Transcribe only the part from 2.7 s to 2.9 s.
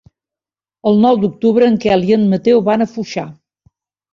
van a